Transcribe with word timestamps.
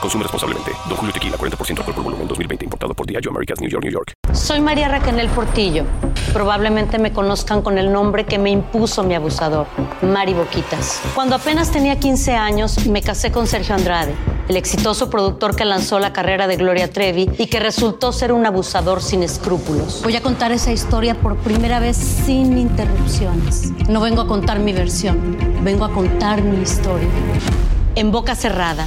Consume 0.00 0.22
responsablemente. 0.22 0.72
Don 0.88 0.96
Julio 0.96 1.12
Tequila, 1.12 1.36
40% 1.36 1.78
alcohol 1.78 1.94
por 1.94 2.04
volumen, 2.04 2.28
2020. 2.28 2.64
Importado 2.64 2.94
por 2.94 3.06
Diageo 3.06 3.30
Americas, 3.30 3.60
New 3.60 3.70
York, 3.70 3.84
New 3.84 3.92
York. 3.92 4.12
Soy 4.32 4.60
María 4.60 4.88
Raquel 4.88 5.28
Portillo. 5.30 5.84
Probablemente 6.32 6.98
me 6.98 7.12
conozcan 7.12 7.62
con 7.62 7.78
el 7.78 7.92
nombre 7.92 8.26
que 8.26 8.38
me 8.38 8.50
impuso 8.50 9.02
mi 9.02 9.14
abusador, 9.14 9.66
Mari 10.02 10.34
Boquitas. 10.34 11.00
Cuando 11.14 11.36
apenas 11.36 11.70
tenía 11.70 11.98
15 11.98 12.34
años, 12.34 12.86
me 12.86 13.00
casé 13.00 13.32
con 13.32 13.46
Sergio 13.46 13.74
Andrade, 13.74 14.14
el 14.48 14.56
exitoso 14.56 15.08
productor 15.08 15.56
que 15.56 15.64
lanzó 15.64 15.98
la 15.98 16.12
carrera 16.12 16.46
de 16.46 16.56
Gloria 16.56 16.90
Trevi 16.90 17.30
y 17.38 17.46
que 17.46 17.60
resultó 17.60 18.12
ser 18.12 18.32
un 18.32 18.44
abusador 18.44 19.02
sin 19.02 19.22
escrúpulos. 19.22 20.02
Voy 20.02 20.16
a 20.16 20.20
contar 20.20 20.52
esa 20.52 20.72
historia 20.72 21.14
por 21.14 21.36
primera 21.38 21.80
vez 21.80 21.96
sin 21.96 22.58
interrupciones. 22.58 23.70
No 23.88 24.00
vengo 24.00 24.20
a 24.20 24.26
contar 24.26 24.58
mi 24.58 24.72
versión, 24.74 25.38
vengo 25.62 25.84
a 25.86 25.92
contar 25.92 26.42
mi 26.42 26.60
historia. 26.62 27.08
En 27.94 28.12
boca 28.12 28.34
cerrada. 28.34 28.86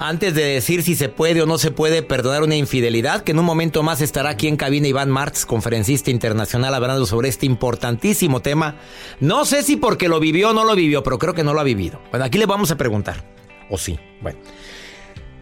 Antes 0.00 0.32
de 0.32 0.44
decir 0.44 0.84
si 0.84 0.94
se 0.94 1.08
puede 1.08 1.42
o 1.42 1.46
no 1.46 1.58
se 1.58 1.72
puede 1.72 2.04
perdonar 2.04 2.44
una 2.44 2.54
infidelidad, 2.54 3.24
que 3.24 3.32
en 3.32 3.40
un 3.40 3.44
momento 3.44 3.82
más 3.82 4.00
estará 4.00 4.30
aquí 4.30 4.46
en 4.46 4.56
cabina 4.56 4.86
Iván 4.86 5.10
Marx, 5.10 5.44
conferencista 5.44 6.12
internacional, 6.12 6.72
hablando 6.72 7.04
sobre 7.04 7.28
este 7.28 7.46
importantísimo 7.46 8.40
tema. 8.40 8.76
No 9.18 9.44
sé 9.44 9.64
si 9.64 9.76
porque 9.76 10.08
lo 10.08 10.20
vivió 10.20 10.50
o 10.50 10.52
no 10.52 10.64
lo 10.64 10.76
vivió, 10.76 11.02
pero 11.02 11.18
creo 11.18 11.34
que 11.34 11.42
no 11.42 11.52
lo 11.52 11.60
ha 11.60 11.64
vivido. 11.64 12.00
Bueno, 12.10 12.24
aquí 12.24 12.38
le 12.38 12.46
vamos 12.46 12.70
a 12.70 12.76
preguntar. 12.76 13.24
¿O 13.70 13.76
sí? 13.76 13.98
Bueno. 14.22 14.38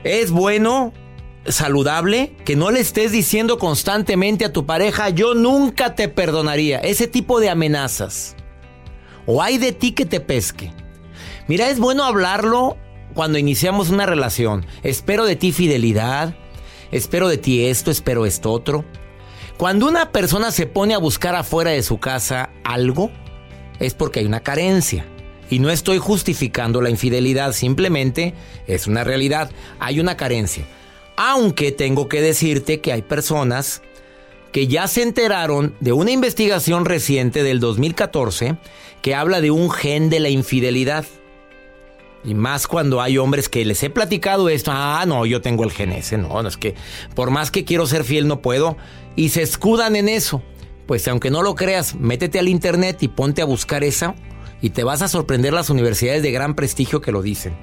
¿Es 0.05 0.31
bueno, 0.31 0.95
saludable, 1.45 2.34
que 2.47 2.57
no 2.57 2.71
le 2.71 2.81
estés 2.81 3.12
diciendo 3.12 3.59
constantemente 3.59 4.47
a 4.47 4.55
tu 4.55 4.65
pareja, 4.65 5.11
yo 5.11 5.34
nunca 5.34 5.95
te 5.95 6.09
perdonaría? 6.09 6.78
Ese 6.78 7.06
tipo 7.06 7.41
de 7.41 7.50
amenazas. 7.50 8.37
¿O 9.27 9.43
hay 9.43 9.59
de 9.59 9.72
ti 9.72 9.93
que 9.93 10.06
te 10.06 10.21
pesque? 10.21 10.72
Mira, 11.47 11.69
es 11.69 11.78
bueno 11.78 12.05
hablarlo 12.05 12.78
cuando 13.16 13.38
iniciamos 13.38 13.88
una 13.88 14.04
relación. 14.04 14.66
Espero 14.82 15.25
de 15.25 15.37
ti 15.37 15.50
fidelidad, 15.50 16.37
espero 16.93 17.28
de 17.28 17.38
ti 17.38 17.65
esto, 17.65 17.91
espero 17.91 18.27
esto 18.27 18.53
otro. 18.53 18.84
Cuando 19.56 19.88
una 19.88 20.12
persona 20.12 20.53
se 20.53 20.66
pone 20.66 20.93
a 20.93 20.99
buscar 20.99 21.34
afuera 21.34 21.71
de 21.71 21.82
su 21.82 21.99
casa 21.99 22.50
algo, 22.62 23.10
es 23.81 23.94
porque 23.94 24.21
hay 24.21 24.27
una 24.27 24.41
carencia. 24.41 25.06
Y 25.49 25.60
no 25.60 25.71
estoy 25.71 25.97
justificando 25.97 26.82
la 26.82 26.91
infidelidad, 26.91 27.53
simplemente 27.53 28.34
es 28.66 28.87
una 28.87 29.03
realidad, 29.03 29.50
hay 29.81 29.98
una 29.98 30.19
carencia. 30.19 30.66
Aunque 31.16 31.72
tengo 31.72 32.09
que 32.09 32.21
decirte 32.21 32.81
que 32.83 32.93
hay 32.93 33.00
personas 33.00 33.81
que 34.53 34.66
ya 34.66 34.88
se 34.88 35.03
enteraron 35.03 35.75
de 35.81 35.93
una 35.93 36.10
investigación 36.10 36.84
reciente 36.84 37.43
del 37.43 37.60
2014 37.60 38.59
que 39.00 39.15
habla 39.15 39.41
de 39.41 39.50
un 39.50 39.71
gen 39.71 40.10
de 40.10 40.21
la 40.21 40.28
infidelidad. 40.28 41.06
Y 42.26 42.34
más 42.34 42.66
cuando 42.66 43.00
hay 43.00 43.19
hombres 43.19 43.48
que 43.48 43.64
les 43.64 43.82
he 43.84 43.88
platicado 43.88 44.48
esto, 44.48 44.72
ah, 44.75 45.04
no, 45.06 45.25
yo 45.26 45.41
tengo 45.41 45.62
el 45.62 45.70
gen 45.70 45.92
ese, 45.92 46.19
no, 46.19 46.42
no 46.42 46.48
es 46.48 46.56
que 46.56 46.75
por 47.14 47.31
más 47.31 47.53
que 47.53 47.64
quiero 47.64 47.87
ser 47.87 48.03
fiel 48.03 48.26
no 48.26 48.42
puedo, 48.42 48.76
y 49.14 49.28
se 49.28 49.42
escudan 49.42 49.94
en 49.97 50.09
eso. 50.09 50.42
Pues 50.86 51.06
aunque 51.09 51.31
no 51.31 51.42
lo 51.42 51.54
creas, 51.54 51.94
métete 51.94 52.38
al 52.38 52.48
internet 52.48 53.03
y 53.03 53.09
ponte 53.09 53.42
a 53.42 53.44
buscar 53.44 53.82
esa 53.84 54.15
y 54.60 54.70
te 54.70 54.84
vas 54.84 55.03
a 55.03 55.09
sorprender 55.09 55.53
las 55.53 55.70
universidades 55.70 56.22
de 56.22 56.32
gran 56.32 56.54
prestigio 56.54 57.00
que 57.00 57.12
lo 57.12 57.22
dicen. 57.22 57.56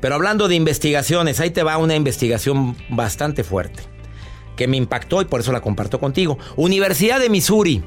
Pero 0.00 0.14
hablando 0.14 0.48
de 0.48 0.54
investigaciones, 0.54 1.40
ahí 1.40 1.50
te 1.50 1.62
va 1.62 1.78
una 1.78 1.96
investigación 1.96 2.76
bastante 2.88 3.44
fuerte, 3.44 3.82
que 4.56 4.68
me 4.68 4.76
impactó 4.76 5.22
y 5.22 5.26
por 5.26 5.40
eso 5.40 5.52
la 5.52 5.60
comparto 5.60 5.98
contigo. 5.98 6.38
Universidad 6.56 7.18
de 7.20 7.30
Missouri 7.30 7.82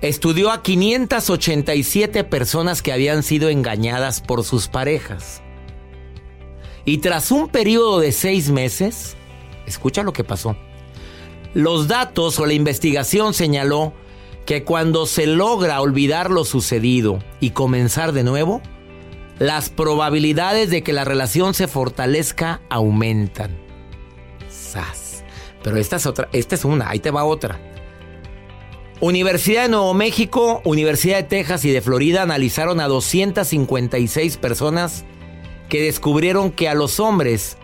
estudió 0.00 0.50
a 0.50 0.62
587 0.62 2.24
personas 2.24 2.82
que 2.82 2.92
habían 2.92 3.22
sido 3.22 3.48
engañadas 3.48 4.20
por 4.20 4.44
sus 4.44 4.68
parejas. 4.68 5.42
Y 6.84 6.98
tras 6.98 7.30
un 7.30 7.48
periodo 7.48 7.98
de 7.98 8.12
seis 8.12 8.50
meses, 8.50 9.16
escucha 9.66 10.02
lo 10.02 10.12
que 10.12 10.24
pasó. 10.24 10.56
Los 11.54 11.88
datos 11.88 12.38
o 12.38 12.46
la 12.46 12.52
investigación 12.52 13.34
señaló 13.34 13.92
que 14.44 14.62
cuando 14.62 15.06
se 15.06 15.26
logra 15.26 15.80
olvidar 15.80 16.30
lo 16.30 16.44
sucedido 16.44 17.18
y 17.40 17.50
comenzar 17.50 18.12
de 18.12 18.22
nuevo, 18.22 18.62
las 19.38 19.70
probabilidades 19.70 20.70
de 20.70 20.82
que 20.82 20.92
la 20.92 21.04
relación 21.04 21.54
se 21.54 21.66
fortalezca 21.66 22.60
aumentan. 22.70 23.56
¡Sas! 24.48 25.24
Pero 25.64 25.78
esta 25.78 25.96
es 25.96 26.06
otra, 26.06 26.28
esta 26.32 26.54
es 26.54 26.64
una, 26.64 26.88
ahí 26.90 27.00
te 27.00 27.10
va 27.10 27.24
otra. 27.24 27.58
Universidad 29.00 29.64
de 29.64 29.68
Nuevo 29.68 29.92
México, 29.92 30.62
Universidad 30.64 31.18
de 31.18 31.22
Texas 31.24 31.66
y 31.66 31.70
de 31.70 31.82
Florida 31.82 32.22
analizaron 32.22 32.80
a 32.80 32.88
256 32.88 34.38
personas 34.38 35.04
que 35.68 35.82
descubrieron 35.82 36.50
que 36.50 36.66
a 36.66 36.74
los 36.74 36.98
hombres 36.98 37.58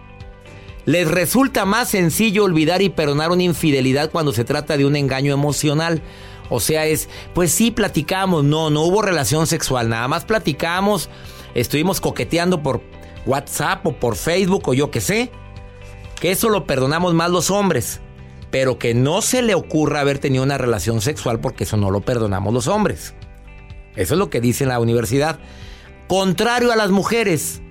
les 0.85 1.11
resulta 1.11 1.65
más 1.65 1.89
sencillo 1.89 2.45
olvidar 2.45 2.83
y 2.83 2.91
perdonar 2.91 3.31
una 3.31 3.45
infidelidad 3.45 4.11
cuando 4.11 4.35
se 4.35 4.45
trata 4.45 4.77
de 4.77 4.85
un 4.85 4.95
engaño 4.95 5.33
emocional. 5.33 6.03
O 6.51 6.61
sea, 6.61 6.85
es, 6.85 7.09
pues 7.33 7.51
sí, 7.51 7.71
platicamos, 7.71 8.45
no, 8.45 8.69
no 8.69 8.83
hubo 8.83 9.01
relación 9.01 9.47
sexual, 9.47 9.89
nada 9.89 10.09
más 10.09 10.27
platicamos, 10.27 11.09
estuvimos 11.55 12.03
coqueteando 12.03 12.63
por 12.63 12.83
WhatsApp 13.25 13.87
o 13.87 13.93
por 13.95 14.17
Facebook 14.17 14.69
o 14.69 14.75
yo 14.75 14.91
qué 14.91 15.01
sé, 15.01 15.31
que 16.21 16.31
eso 16.31 16.51
lo 16.51 16.67
perdonamos 16.67 17.15
más 17.15 17.31
los 17.31 17.51
hombres 17.51 18.03
pero 18.53 18.79
que 18.79 18.93
no 18.93 19.23
se 19.23 19.41
le 19.41 19.55
ocurra 19.55 20.01
haber 20.01 20.19
tenido 20.19 20.45
una 20.45 20.59
relación 20.59 21.01
sexual 21.01 21.41
porque 21.41 21.65
eso 21.65 21.79
no 21.79 21.91
lo 21.91 22.03
perdonamos 22.03 22.53
los 22.53 22.69
hombres. 22.69 23.15
Eso 23.97 24.15
es 24.15 24.19
lo 24.19 24.29
que 24.29 24.43
dice 24.43 24.67
la 24.67 24.79
universidad. 24.79 25.39
Contrario 26.07 26.71
a 26.71 26.77
las 26.77 26.91
mujeres. 26.91 27.63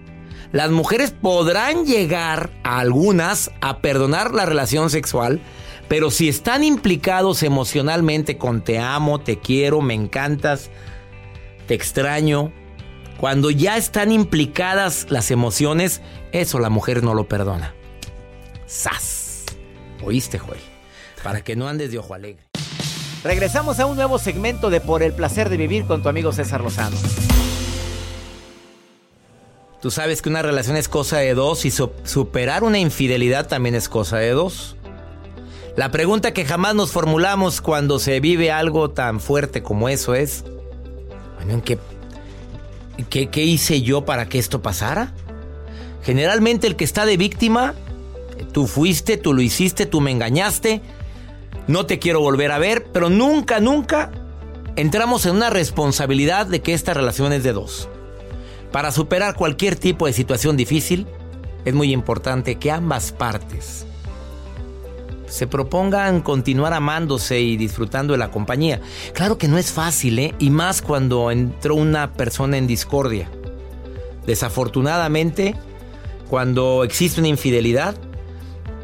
Las 0.51 0.71
mujeres 0.71 1.11
podrán 1.11 1.85
llegar 1.85 2.49
a 2.63 2.79
algunas 2.79 3.51
a 3.61 3.77
perdonar 3.77 4.33
la 4.33 4.47
relación 4.47 4.89
sexual, 4.89 5.39
pero 5.87 6.09
si 6.09 6.27
están 6.27 6.63
implicados 6.63 7.43
emocionalmente 7.43 8.39
con 8.39 8.63
te 8.63 8.79
amo, 8.79 9.21
te 9.21 9.37
quiero, 9.37 9.81
me 9.81 9.93
encantas, 9.93 10.71
te 11.67 11.75
extraño, 11.75 12.51
cuando 13.17 13.51
ya 13.51 13.77
están 13.77 14.11
implicadas 14.11 15.05
las 15.09 15.29
emociones, 15.29 16.01
eso 16.31 16.57
la 16.57 16.69
mujer 16.69 17.03
no 17.03 17.13
lo 17.13 17.27
perdona. 17.27 17.75
¡Sas! 18.65 19.45
¿Oíste, 20.03 20.39
Joel? 20.39 20.70
Para 21.23 21.43
que 21.43 21.55
no 21.55 21.67
andes 21.67 21.91
de 21.91 21.99
ojo 21.99 22.13
alegre. 22.13 22.43
Regresamos 23.23 23.79
a 23.79 23.85
un 23.85 23.95
nuevo 23.95 24.17
segmento 24.17 24.69
de 24.69 24.81
Por 24.81 25.03
el 25.03 25.13
placer 25.13 25.49
de 25.49 25.57
vivir 25.57 25.85
con 25.85 26.01
tu 26.01 26.09
amigo 26.09 26.31
César 26.31 26.61
Lozano. 26.61 26.97
Tú 29.81 29.89
sabes 29.89 30.21
que 30.21 30.29
una 30.29 30.41
relación 30.41 30.77
es 30.77 30.87
cosa 30.87 31.17
de 31.17 31.33
dos 31.33 31.65
y 31.65 31.71
superar 31.71 32.63
una 32.63 32.77
infidelidad 32.77 33.47
también 33.47 33.75
es 33.75 33.89
cosa 33.89 34.17
de 34.17 34.29
dos. 34.31 34.75
La 35.75 35.89
pregunta 35.89 36.33
que 36.33 36.45
jamás 36.45 36.75
nos 36.75 36.91
formulamos 36.91 37.61
cuando 37.61 37.97
se 37.97 38.19
vive 38.19 38.51
algo 38.51 38.91
tan 38.91 39.19
fuerte 39.19 39.63
como 39.63 39.89
eso 39.89 40.13
es, 40.13 40.43
¿qué, 41.63 41.79
qué, 43.09 43.29
qué 43.29 43.43
hice 43.43 43.81
yo 43.81 44.05
para 44.05 44.27
que 44.27 44.37
esto 44.37 44.61
pasara? 44.61 45.13
Generalmente 46.03 46.67
el 46.67 46.75
que 46.75 46.83
está 46.83 47.05
de 47.05 47.17
víctima, 47.17 47.73
tú 48.51 48.67
fuiste, 48.67 49.17
tú 49.17 49.33
lo 49.33 49.41
hiciste, 49.41 49.85
tú 49.85 50.01
me 50.01 50.11
engañaste, 50.11 50.81
no 51.67 51.85
te 51.85 51.99
quiero 51.99 52.21
volver 52.21 52.51
a 52.51 52.59
ver, 52.59 52.87
pero 52.91 53.09
nunca, 53.09 53.59
nunca 53.59 54.11
entramos 54.75 55.25
en 55.25 55.35
una 55.35 55.49
responsabilidad 55.49 56.47
de 56.47 56.61
que 56.61 56.73
esta 56.73 56.93
relación 56.93 57.33
es 57.33 57.43
de 57.43 57.53
dos. 57.53 57.89
Para 58.71 58.91
superar 58.91 59.35
cualquier 59.35 59.75
tipo 59.75 60.05
de 60.05 60.13
situación 60.13 60.57
difícil, 60.57 61.07
es 61.65 61.73
muy 61.73 61.91
importante 61.91 62.55
que 62.55 62.71
ambas 62.71 63.11
partes 63.11 63.85
se 65.31 65.47
propongan 65.47 66.21
continuar 66.21 66.73
amándose 66.73 67.39
y 67.39 67.55
disfrutando 67.55 68.11
de 68.13 68.19
la 68.19 68.31
compañía. 68.31 68.81
Claro 69.13 69.37
que 69.37 69.47
no 69.47 69.57
es 69.57 69.71
fácil, 69.71 70.19
¿eh? 70.19 70.35
Y 70.39 70.49
más 70.49 70.81
cuando 70.81 71.31
entró 71.31 71.75
una 71.75 72.13
persona 72.13 72.57
en 72.57 72.67
discordia. 72.67 73.29
Desafortunadamente, 74.25 75.55
cuando 76.29 76.83
existe 76.83 77.21
una 77.21 77.29
infidelidad, 77.29 77.95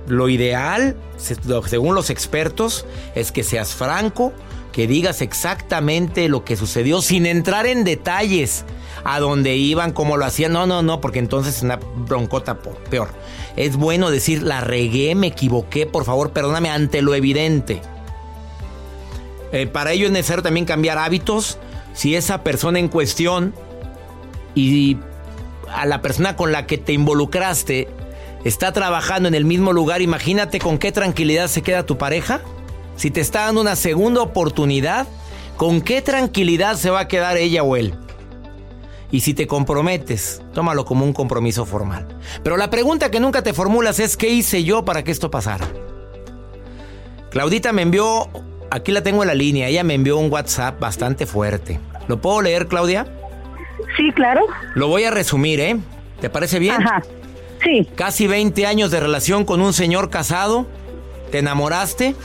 lo 0.07 0.30
ideal, 0.30 0.95
según 1.18 1.95
los 1.95 2.09
expertos, 2.09 2.86
es 3.15 3.31
que 3.31 3.44
seas 3.44 3.74
franco, 3.74 4.33
que 4.71 4.88
digas 4.88 5.21
exactamente 5.21 6.30
lo 6.30 6.44
que 6.44 6.56
sucedió 6.56 7.01
sin 7.01 7.25
entrar 7.25 7.65
en 7.65 7.83
detalles 7.83 8.63
a 9.04 9.19
dónde 9.19 9.56
iban, 9.56 9.92
cómo 9.92 10.18
lo 10.18 10.25
hacían. 10.25 10.54
No, 10.54 10.68
no, 10.68 10.81
no, 10.81 11.01
porque 11.01 11.19
entonces 11.19 11.57
es 11.57 11.63
una 11.63 11.77
broncota 11.77 12.59
peor. 12.59 13.09
Es 13.56 13.75
bueno 13.75 14.12
decir, 14.12 14.44
la 14.44 14.62
regué, 14.62 15.15
me 15.15 15.27
equivoqué, 15.27 15.86
por 15.86 16.06
favor, 16.06 16.31
perdóname 16.31 16.69
ante 16.69 17.01
lo 17.01 17.15
evidente. 17.15 17.81
Eh, 19.51 19.65
para 19.65 19.94
ello 19.94 20.06
es 20.06 20.12
necesario 20.12 20.44
también 20.44 20.65
cambiar 20.65 20.98
hábitos. 20.98 21.57
Si 21.94 22.15
esa 22.15 22.44
persona 22.44 22.80
en 22.80 22.89
cuestión 22.89 23.54
y 24.54 24.98
a 25.74 25.86
la 25.86 26.01
persona 26.01 26.36
con 26.36 26.51
la 26.51 26.68
que 26.68 26.77
te 26.77 26.94
involucraste 26.94 27.88
está 28.47 28.71
trabajando 28.71 29.27
en 29.27 29.35
el 29.35 29.45
mismo 29.45 29.73
lugar, 29.73 30.01
imagínate 30.01 30.59
con 30.59 30.77
qué 30.77 30.91
tranquilidad 30.91 31.47
se 31.47 31.61
queda 31.61 31.85
tu 31.85 31.97
pareja. 31.97 32.41
Si 32.95 33.11
te 33.11 33.21
está 33.21 33.45
dando 33.45 33.61
una 33.61 33.75
segunda 33.75 34.21
oportunidad, 34.21 35.07
¿con 35.57 35.81
qué 35.81 36.01
tranquilidad 36.01 36.75
se 36.75 36.89
va 36.89 37.01
a 37.01 37.07
quedar 37.07 37.38
ella 37.38 37.63
o 37.63 37.75
él? 37.75 37.94
Y 39.11 39.21
si 39.21 39.33
te 39.33 39.47
comprometes, 39.47 40.41
tómalo 40.53 40.85
como 40.85 41.05
un 41.05 41.13
compromiso 41.13 41.65
formal. 41.65 42.07
Pero 42.44 42.57
la 42.57 42.69
pregunta 42.69 43.09
que 43.09 43.19
nunca 43.19 43.41
te 43.41 43.53
formulas 43.53 43.99
es 43.99 44.17
¿qué 44.17 44.29
hice 44.29 44.63
yo 44.63 44.83
para 44.83 45.03
que 45.03 45.11
esto 45.11 45.31
pasara? 45.31 45.67
Claudita 47.29 47.71
me 47.71 47.83
envió, 47.83 48.29
aquí 48.71 48.91
la 48.91 49.03
tengo 49.03 49.23
en 49.23 49.27
la 49.27 49.35
línea, 49.35 49.67
ella 49.67 49.83
me 49.83 49.94
envió 49.94 50.17
un 50.17 50.31
WhatsApp 50.31 50.79
bastante 50.79 51.25
fuerte. 51.25 51.79
¿Lo 52.07 52.19
puedo 52.19 52.41
leer, 52.41 52.67
Claudia? 52.67 53.05
Sí, 53.95 54.11
claro. 54.11 54.41
Lo 54.73 54.88
voy 54.88 55.03
a 55.03 55.11
resumir, 55.11 55.59
¿eh? 55.59 55.77
¿Te 56.19 56.29
parece 56.29 56.59
bien? 56.59 56.81
Ajá. 56.81 57.01
Sí. 57.63 57.88
Casi 57.95 58.27
20 58.27 58.65
años 58.65 58.92
de 58.92 59.00
relación 59.00 59.45
con 59.45 59.62
un 59.62 59.74
señor 59.74 60.09
casado. 60.09 60.68
¿Te 61.31 61.39
enamoraste? 61.39 62.15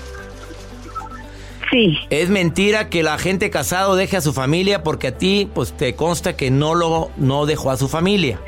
Es 2.10 2.28
mentira 2.28 2.90
que 2.90 3.02
la 3.02 3.16
gente 3.18 3.48
casado 3.48 3.96
deje 3.96 4.18
a 4.18 4.20
su 4.20 4.34
familia 4.34 4.82
porque 4.82 5.08
a 5.08 5.16
ti 5.16 5.48
pues 5.54 5.72
te 5.72 5.94
consta 5.94 6.36
que 6.36 6.50
no 6.50 6.74
lo 6.74 7.10
no 7.16 7.46
dejó 7.46 7.70
a 7.70 7.78
su 7.78 7.88
familia. 7.88 8.38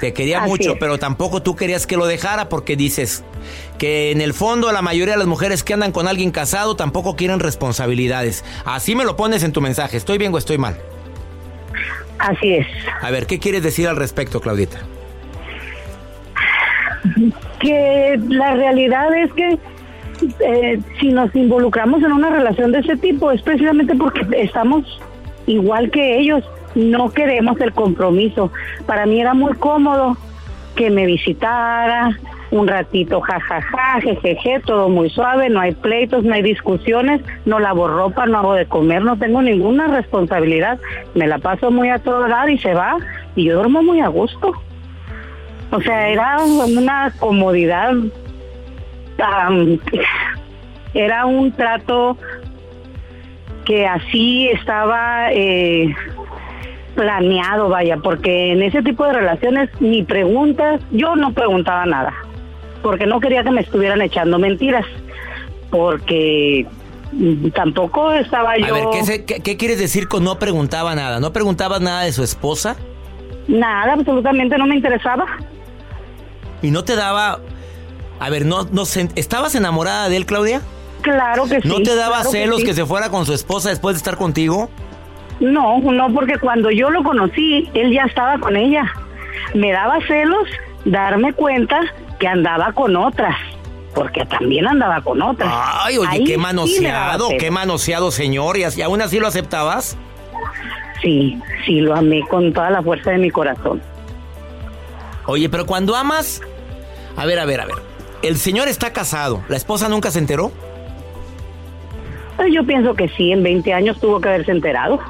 Te 0.00 0.12
quería 0.12 0.40
mucho, 0.40 0.76
pero 0.78 0.98
tampoco 0.98 1.42
tú 1.42 1.56
querías 1.56 1.86
que 1.86 1.96
lo 1.96 2.06
dejara 2.06 2.50
porque 2.50 2.76
dices 2.76 3.24
que 3.78 4.10
en 4.10 4.20
el 4.20 4.34
fondo 4.34 4.70
la 4.70 4.82
mayoría 4.82 5.14
de 5.14 5.18
las 5.18 5.26
mujeres 5.26 5.64
que 5.64 5.72
andan 5.72 5.92
con 5.92 6.06
alguien 6.06 6.30
casado 6.30 6.76
tampoco 6.76 7.16
quieren 7.16 7.40
responsabilidades. 7.40 8.44
Así 8.66 8.94
me 8.94 9.04
lo 9.04 9.16
pones 9.16 9.42
en 9.42 9.52
tu 9.52 9.62
mensaje. 9.62 9.96
¿Estoy 9.96 10.18
bien 10.18 10.34
o 10.34 10.38
estoy 10.38 10.58
mal? 10.58 10.78
Así 12.18 12.52
es. 12.52 12.66
A 13.00 13.10
ver, 13.10 13.26
¿qué 13.26 13.38
quieres 13.38 13.62
decir 13.62 13.88
al 13.88 13.96
respecto, 13.96 14.42
Claudita? 14.42 14.80
Que 17.58 18.20
la 18.28 18.54
realidad 18.54 19.14
es 19.14 19.32
que 19.32 19.58
eh, 20.40 20.80
si 21.00 21.08
nos 21.08 21.34
involucramos 21.34 22.02
en 22.02 22.12
una 22.12 22.30
relación 22.30 22.72
de 22.72 22.80
ese 22.80 22.96
tipo 22.96 23.30
es 23.30 23.42
precisamente 23.42 23.94
porque 23.94 24.26
estamos 24.32 25.00
igual 25.46 25.90
que 25.90 26.18
ellos, 26.18 26.44
no 26.74 27.10
queremos 27.10 27.60
el 27.60 27.72
compromiso. 27.72 28.50
Para 28.86 29.06
mí 29.06 29.20
era 29.20 29.34
muy 29.34 29.54
cómodo 29.54 30.16
que 30.74 30.90
me 30.90 31.06
visitara 31.06 32.18
un 32.50 32.68
ratito, 32.68 33.20
jajaja, 33.20 34.00
jejeje, 34.00 34.60
todo 34.64 34.88
muy 34.88 35.10
suave, 35.10 35.48
no 35.48 35.60
hay 35.60 35.72
pleitos, 35.72 36.24
no 36.24 36.34
hay 36.34 36.42
discusiones, 36.42 37.20
no 37.44 37.58
lavo 37.58 37.88
ropa, 37.88 38.26
no 38.26 38.38
hago 38.38 38.54
de 38.54 38.66
comer, 38.66 39.02
no 39.02 39.18
tengo 39.18 39.42
ninguna 39.42 39.88
responsabilidad, 39.88 40.78
me 41.14 41.26
la 41.26 41.38
paso 41.38 41.70
muy 41.70 41.88
a 41.88 41.98
todo 41.98 42.28
dar 42.28 42.48
y 42.48 42.58
se 42.58 42.74
va 42.74 42.98
y 43.34 43.44
yo 43.44 43.54
duermo 43.54 43.82
muy 43.82 44.00
a 44.00 44.08
gusto. 44.08 44.52
O 45.76 45.80
sea, 45.82 46.08
era 46.08 46.38
una 46.38 47.12
comodidad 47.18 47.92
era 50.94 51.26
un 51.26 51.52
trato 51.52 52.16
que 53.66 53.86
así 53.86 54.48
estaba 54.48 55.32
eh, 55.32 55.94
planeado, 56.94 57.68
vaya, 57.68 57.98
porque 57.98 58.52
en 58.52 58.62
ese 58.62 58.80
tipo 58.82 59.04
de 59.04 59.12
relaciones 59.12 59.68
ni 59.80 60.02
preguntas, 60.02 60.80
yo 60.92 61.14
no 61.14 61.34
preguntaba 61.34 61.84
nada, 61.84 62.14
porque 62.82 63.06
no 63.06 63.20
quería 63.20 63.44
que 63.44 63.50
me 63.50 63.60
estuvieran 63.60 64.00
echando 64.00 64.38
mentiras, 64.38 64.86
porque 65.70 66.66
tampoco 67.54 68.12
estaba 68.12 68.56
yo... 68.56 68.74
A 68.74 68.78
ver, 69.02 69.24
¿qué, 69.26 69.42
qué 69.42 69.56
quieres 69.58 69.78
decir 69.78 70.08
con 70.08 70.24
no 70.24 70.38
preguntaba 70.38 70.94
nada? 70.94 71.20
¿No 71.20 71.34
preguntaba 71.34 71.78
nada 71.80 72.02
de 72.02 72.12
su 72.12 72.22
esposa? 72.22 72.76
Nada, 73.46 73.92
absolutamente 73.92 74.56
no 74.56 74.66
me 74.66 74.76
interesaba. 74.76 75.26
¿Y 76.62 76.70
no 76.70 76.84
te 76.84 76.96
daba 76.96 77.40
a 78.18 78.30
ver, 78.30 78.46
¿no, 78.46 78.64
no 78.64 78.84
¿estabas 79.14 79.54
enamorada 79.54 80.08
de 80.08 80.16
él, 80.16 80.26
Claudia? 80.26 80.62
Claro 81.02 81.44
que 81.44 81.60
sí. 81.60 81.68
¿No 81.68 81.80
te 81.82 81.94
daba 81.94 82.24
celos 82.24 82.64
que, 82.64 82.74
se 82.74 82.86
fuera 82.86 83.10
con 83.10 83.26
su 83.26 83.32
esposa 83.32 83.68
después 83.68 83.94
de 83.94 83.98
estar 83.98 84.16
contigo? 84.16 84.70
No, 85.38 85.80
no, 85.80 86.12
porque 86.12 86.38
cuando 86.38 86.70
yo 86.70 86.90
lo 86.90 87.02
conocí, 87.02 87.68
él 87.74 87.92
ya 87.92 88.04
estaba 88.04 88.38
con 88.38 88.56
ella. 88.56 88.84
Me 89.54 89.70
daba 89.70 89.98
celos 90.06 90.48
darme 90.84 91.34
cuenta 91.34 91.78
que 92.18 92.26
andaba 92.26 92.72
con 92.72 92.96
otras, 92.96 93.36
porque 93.94 94.24
también 94.24 94.66
andaba 94.66 95.02
con 95.02 95.20
otras. 95.20 95.52
Ay, 95.52 95.98
oye, 95.98 96.24
qué 96.24 96.38
manoseado, 96.38 97.28
qué 97.38 97.50
manoseado, 97.50 98.10
señor. 98.10 98.56
¿Y 98.56 98.82
aún 98.82 99.02
así 99.02 99.20
lo 99.20 99.26
aceptabas? 99.26 99.98
Sí, 101.02 101.38
sí, 101.66 101.80
lo 101.80 101.94
amé 101.94 102.22
con 102.22 102.54
toda 102.54 102.70
la 102.70 102.82
fuerza 102.82 103.10
de 103.10 103.18
mi 103.18 103.30
corazón. 103.30 103.82
Oye, 105.26 105.48
pero 105.48 105.66
cuando 105.66 105.94
amas... 105.96 106.40
A 107.16 107.24
ver, 107.24 107.38
a 107.38 107.44
ver, 107.44 107.60
a 107.60 107.66
ver 107.66 107.96
el 108.26 108.36
señor 108.36 108.68
está 108.68 108.92
casado. 108.92 109.42
¿La 109.48 109.56
esposa 109.56 109.88
nunca 109.88 110.10
se 110.10 110.18
enteró? 110.18 110.52
Yo 112.52 112.66
pienso 112.66 112.94
que 112.94 113.08
sí, 113.08 113.32
en 113.32 113.42
20 113.42 113.72
años 113.72 113.98
tuvo 113.98 114.20
que 114.20 114.28
haberse 114.28 114.50
enterado. 114.50 115.00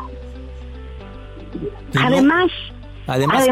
Además, 1.99 2.51
además, 3.07 3.49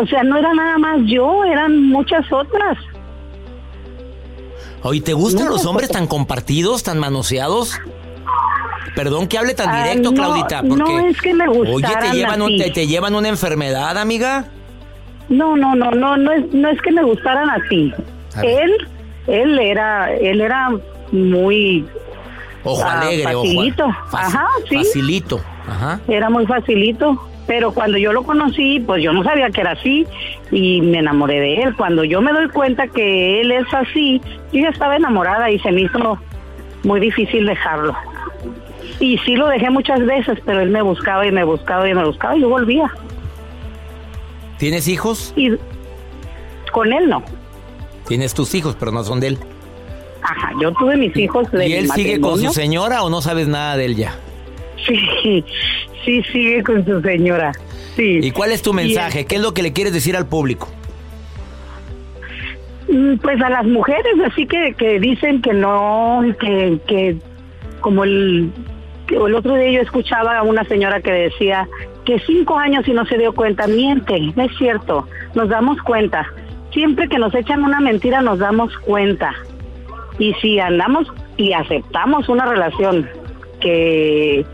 o 0.00 0.06
sea, 0.06 0.22
no 0.22 0.36
era 0.36 0.52
nada 0.54 0.78
más 0.78 1.00
yo, 1.06 1.44
eran 1.44 1.88
muchas 1.88 2.30
otras. 2.30 2.78
Oye, 4.82 5.00
¿te 5.00 5.14
gustan 5.14 5.48
los 5.48 5.64
hombres 5.64 5.88
tan 5.88 6.06
compartidos, 6.06 6.82
tan 6.82 6.98
manoseados? 6.98 7.80
Perdón 8.94 9.26
que 9.26 9.38
hable 9.38 9.54
tan 9.54 9.70
ah, 9.70 9.82
directo, 9.82 10.12
Claudita, 10.12 10.62
porque 10.62 10.76
no 10.76 11.00
es 11.00 11.20
que 11.20 11.34
me 11.34 11.48
Oye, 11.48 11.88
te 12.00 12.12
llevan, 12.12 12.40
te, 12.72 12.86
llevan 12.86 13.14
una 13.14 13.28
enfermedad, 13.28 13.98
amiga. 13.98 14.50
No, 15.28 15.56
no, 15.56 15.74
no, 15.74 15.90
no, 15.90 16.16
no 16.16 16.32
es, 16.32 16.52
no 16.52 16.68
es 16.68 16.80
que 16.82 16.92
me 16.92 17.02
gustaran 17.02 17.48
así. 17.50 17.92
Él, 18.42 18.72
él 19.26 19.58
era, 19.58 20.12
él 20.12 20.40
era 20.40 20.70
muy 21.12 21.86
Ojo 22.64 22.82
ah, 22.84 23.00
alegre, 23.00 23.24
facilito. 23.24 23.84
Ajá, 24.12 24.48
sí. 24.68 24.76
Facilito. 24.76 25.40
Ajá. 25.68 26.00
Era 26.08 26.30
muy 26.30 26.46
facilito. 26.46 27.28
Pero 27.46 27.72
cuando 27.72 27.98
yo 27.98 28.12
lo 28.14 28.22
conocí, 28.22 28.80
pues 28.80 29.02
yo 29.02 29.12
no 29.12 29.22
sabía 29.22 29.50
que 29.50 29.60
era 29.60 29.72
así 29.72 30.06
y 30.50 30.80
me 30.80 30.98
enamoré 30.98 31.40
de 31.40 31.62
él. 31.62 31.76
Cuando 31.76 32.02
yo 32.02 32.22
me 32.22 32.32
doy 32.32 32.48
cuenta 32.48 32.88
que 32.88 33.42
él 33.42 33.52
es 33.52 33.66
así, 33.74 34.20
yo 34.50 34.62
ya 34.62 34.70
estaba 34.70 34.96
enamorada 34.96 35.50
y 35.50 35.58
se 35.58 35.70
me 35.70 35.82
hizo 35.82 36.18
muy 36.84 37.00
difícil 37.00 37.44
dejarlo. 37.44 37.94
Y 38.98 39.18
sí 39.18 39.36
lo 39.36 39.48
dejé 39.48 39.68
muchas 39.68 40.00
veces, 40.06 40.38
pero 40.46 40.60
él 40.60 40.70
me 40.70 40.80
buscaba 40.80 41.26
y 41.26 41.32
me 41.32 41.44
buscaba 41.44 41.86
y 41.86 41.94
me 41.94 42.04
buscaba 42.04 42.34
y 42.34 42.40
yo 42.40 42.48
volvía. 42.48 42.90
¿Tienes 44.64 44.88
hijos? 44.88 45.34
Y 45.36 45.50
con 46.72 46.90
él 46.90 47.06
no. 47.06 47.22
Tienes 48.08 48.32
tus 48.32 48.54
hijos, 48.54 48.74
pero 48.80 48.92
no 48.92 49.04
son 49.04 49.20
de 49.20 49.26
él. 49.26 49.38
Ajá, 50.22 50.52
yo 50.58 50.72
tuve 50.72 50.96
mis 50.96 51.14
hijos 51.18 51.52
de 51.52 51.68
¿Y 51.68 51.74
él 51.74 51.90
sigue 51.90 52.18
con 52.18 52.40
su 52.40 52.50
señora 52.50 53.02
o 53.02 53.10
no 53.10 53.20
sabes 53.20 53.46
nada 53.46 53.76
de 53.76 53.84
él 53.84 53.96
ya? 53.96 54.18
Sí, 54.86 55.44
sí 56.02 56.22
sigue 56.32 56.62
con 56.62 56.82
su 56.82 57.02
señora. 57.02 57.52
Sí. 57.94 58.20
¿Y 58.22 58.30
cuál 58.30 58.52
es 58.52 58.62
tu 58.62 58.72
mensaje? 58.72 59.26
¿Qué 59.26 59.36
es 59.36 59.42
lo 59.42 59.52
que 59.52 59.62
le 59.62 59.74
quieres 59.74 59.92
decir 59.92 60.16
al 60.16 60.28
público? 60.28 60.66
Mm, 62.88 63.16
pues 63.18 63.42
a 63.42 63.50
las 63.50 63.66
mujeres, 63.66 64.14
así 64.24 64.46
que, 64.46 64.74
que 64.78 64.98
dicen 64.98 65.42
que 65.42 65.52
no, 65.52 66.22
que, 66.40 66.78
que 66.86 67.16
como 67.82 68.04
el, 68.04 68.50
el 69.08 69.34
otro 69.34 69.56
día 69.56 69.72
yo 69.72 69.80
escuchaba 69.82 70.38
a 70.38 70.42
una 70.42 70.64
señora 70.64 71.02
que 71.02 71.12
decía 71.12 71.68
que 72.04 72.18
cinco 72.20 72.58
años 72.58 72.86
y 72.86 72.92
no 72.92 73.04
se 73.06 73.18
dio 73.18 73.32
cuenta, 73.34 73.66
miente, 73.66 74.32
no 74.36 74.42
es 74.42 74.56
cierto 74.56 75.06
nos 75.34 75.48
damos 75.48 75.80
cuenta. 75.82 76.26
Siempre 76.72 77.08
que 77.08 77.18
nos 77.18 77.34
echan 77.34 77.62
una 77.62 77.80
mentira 77.80 78.22
nos 78.22 78.38
damos 78.38 78.76
cuenta. 78.78 79.32
Y 80.18 80.32
si 80.34 80.58
andamos 80.58 81.08
y 81.36 81.52
aceptamos 81.52 82.28
una 82.28 82.46
relación 82.46 83.08
que 83.60 84.44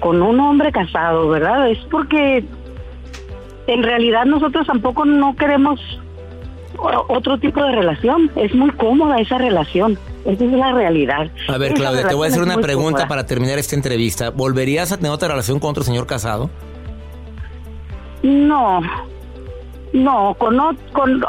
con 0.00 0.22
un 0.22 0.38
hombre 0.40 0.72
casado, 0.72 1.28
¿verdad? 1.28 1.70
Es 1.70 1.78
porque 1.90 2.44
en 3.66 3.82
realidad 3.82 4.24
nosotros 4.24 4.66
tampoco 4.66 5.04
no 5.04 5.34
queremos 5.36 5.80
otro 7.08 7.38
tipo 7.38 7.62
de 7.62 7.72
relación. 7.72 8.30
Es 8.36 8.54
muy 8.54 8.70
cómoda 8.72 9.18
esa 9.18 9.38
relación. 9.38 9.98
Esa 10.26 10.44
es 10.44 10.52
la 10.52 10.72
realidad. 10.72 11.30
A 11.48 11.56
ver, 11.56 11.74
Claudia, 11.74 12.08
te 12.08 12.14
voy 12.14 12.26
a 12.26 12.30
hacer 12.30 12.42
una 12.42 12.56
pregunta 12.56 13.06
para 13.08 13.24
terminar 13.26 13.58
esta 13.58 13.76
entrevista. 13.76 14.30
¿Volverías 14.30 14.92
a 14.92 14.96
tener 14.96 15.12
otra 15.12 15.28
relación 15.28 15.58
con 15.58 15.70
otro 15.70 15.84
señor 15.84 16.06
casado? 16.06 16.50
No, 18.26 18.80
no, 19.92 20.34
con, 20.38 20.58
con 20.92 21.24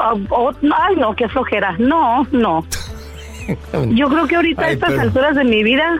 ay 0.75 0.95
no, 0.95 1.15
qué 1.15 1.29
flojera, 1.29 1.75
no, 1.77 2.25
no. 2.31 2.65
Yo 3.89 4.09
creo 4.09 4.27
que 4.27 4.35
ahorita 4.35 4.63
a 4.63 4.71
estas 4.71 4.97
alturas 4.97 5.35
de 5.35 5.43
mi 5.43 5.63
vida 5.63 5.99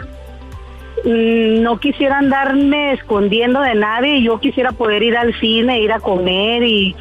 mm, 1.05 1.61
no 1.61 1.79
quisiera 1.79 2.17
andarme 2.17 2.93
escondiendo 2.93 3.61
de 3.61 3.75
nadie, 3.75 4.21
yo 4.21 4.39
quisiera 4.39 4.71
poder 4.71 5.03
ir 5.03 5.15
al 5.15 5.33
cine, 5.39 5.79
ir 5.79 5.93
a 5.93 5.99
comer 5.99 6.63
y 6.63 6.95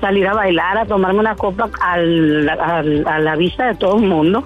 salir 0.00 0.26
a 0.28 0.34
bailar, 0.34 0.78
a 0.78 0.84
tomarme 0.86 1.18
una 1.18 1.34
copa 1.34 1.70
al, 1.80 2.48
a 2.48 3.18
la 3.18 3.36
vista 3.36 3.66
de 3.66 3.74
todo 3.74 3.96
el 3.96 4.04
mundo. 4.04 4.44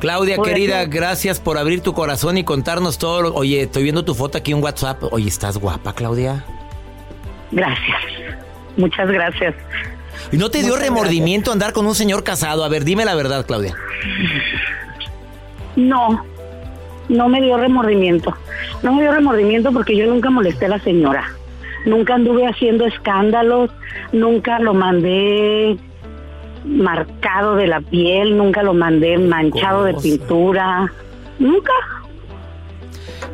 Claudia, 0.00 0.38
querida, 0.38 0.84
gracias 0.84 1.40
por 1.40 1.58
abrir 1.58 1.80
tu 1.82 1.92
corazón 1.92 2.38
y 2.38 2.44
contarnos 2.44 2.98
todo. 2.98 3.34
Oye, 3.34 3.62
estoy 3.62 3.82
viendo 3.82 4.04
tu 4.04 4.14
foto 4.14 4.38
aquí 4.38 4.52
en 4.52 4.62
WhatsApp. 4.62 5.02
Oye, 5.10 5.28
¿estás 5.28 5.58
guapa, 5.58 5.92
Claudia? 5.92 6.44
Gracias. 7.50 8.02
Muchas 8.76 9.10
gracias. 9.10 9.54
¿Y 10.32 10.36
no 10.36 10.50
te 10.50 10.62
dio 10.62 10.76
remordimiento 10.76 11.52
andar 11.52 11.72
con 11.72 11.86
un 11.86 11.94
señor 11.94 12.22
casado? 12.24 12.64
A 12.64 12.68
ver, 12.68 12.84
dime 12.84 13.04
la 13.04 13.14
verdad, 13.14 13.46
Claudia. 13.46 13.74
No, 15.76 16.24
no 17.08 17.28
me 17.28 17.40
dio 17.40 17.56
remordimiento. 17.56 18.36
No 18.82 18.94
me 18.94 19.02
dio 19.02 19.12
remordimiento 19.12 19.72
porque 19.72 19.96
yo 19.96 20.06
nunca 20.06 20.30
molesté 20.30 20.66
a 20.66 20.70
la 20.70 20.78
señora. 20.80 21.32
Nunca 21.86 22.14
anduve 22.14 22.46
haciendo 22.46 22.84
escándalos, 22.86 23.70
nunca 24.12 24.58
lo 24.58 24.74
mandé 24.74 25.78
marcado 26.64 27.56
de 27.56 27.66
la 27.66 27.80
piel, 27.80 28.36
nunca 28.36 28.62
lo 28.62 28.74
mandé 28.74 29.16
manchado 29.18 29.84
de 29.84 29.94
pintura. 29.94 30.92
Nunca. 31.38 31.72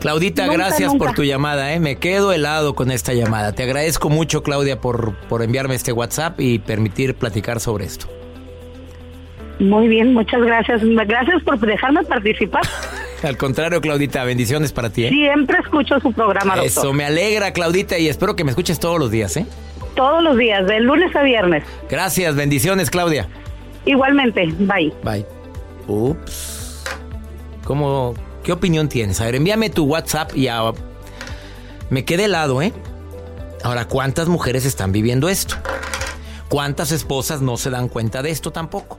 Claudita, 0.05 0.47
gracias 0.49 0.95
por 0.97 1.15
tu 1.15 1.25
llamada, 1.25 1.73
¿eh? 1.73 1.81
me 1.81 1.97
quedo 1.97 2.35
helado 2.35 2.75
con 2.75 2.91
esta 2.91 3.15
llamada. 3.15 3.53
Te 3.53 3.63
agradezco 3.63 4.11
mucho, 4.11 4.43
Claudia, 4.43 4.79
por, 4.79 5.15
por 5.31 5.43
enviarme 5.43 5.77
este 5.77 5.93
WhatsApp 5.93 6.39
y 6.41 6.59
permitir 6.59 7.15
platicar 7.15 7.59
sobre 7.59 7.87
esto. 7.87 8.07
Muy 9.61 9.89
bien, 9.89 10.13
muchas 10.13 10.43
gracias. 10.43 10.83
Gracias 10.85 11.43
por 11.43 11.59
dejarme 11.59 12.05
participar. 12.05 12.61
Al 13.23 13.39
contrario, 13.39 13.81
Claudita, 13.81 14.23
bendiciones 14.25 14.73
para 14.73 14.91
ti. 14.91 15.07
¿eh? 15.07 15.09
Siempre 15.09 15.57
escucho 15.61 15.99
su 16.01 16.13
programa, 16.13 16.55
doctor. 16.55 16.67
Eso, 16.67 16.93
me 16.93 17.07
alegra, 17.07 17.55
Claudita, 17.55 17.97
y 17.97 18.09
espero 18.09 18.37
que 18.37 18.45
me 18.45 18.51
escuches 18.51 18.79
todos 18.79 18.99
los 18.99 19.11
días, 19.11 19.35
¿eh? 19.39 19.47
Todos 19.97 20.23
los 20.23 20.37
días, 20.37 20.67
de 20.67 20.81
lunes 20.81 21.17
a 21.17 21.23
viernes. 21.23 21.65
Gracias, 21.89 22.37
bendiciones, 22.37 22.91
Claudia. 22.91 23.27
Igualmente, 23.87 24.53
bye. 24.59 24.93
Bye. 25.03 25.25
Ups. 25.89 26.85
¿Cómo, 27.65 28.15
¿Qué 28.45 28.53
opinión 28.53 28.91
tienes? 28.91 29.23
A 29.23 29.25
ver, 29.25 29.37
envíame 29.37 29.71
tu 29.71 29.85
WhatsApp 29.87 30.37
y 30.37 30.49
a... 30.49 30.61
me 31.89 32.05
quedé 32.05 32.27
helado, 32.27 32.61
¿eh? 32.61 32.75
Ahora, 33.63 33.89
¿cuántas 33.89 34.29
mujeres 34.29 34.67
están 34.67 34.93
viviendo 34.93 35.31
esto? 35.31 35.57
¿Cuántas 36.51 36.93
esposas 36.93 37.41
no 37.41 37.57
se 37.57 37.71
dan 37.71 37.89
cuenta 37.89 38.23
de 38.23 38.31
esto 38.31 38.53
tampoco? 38.53 38.99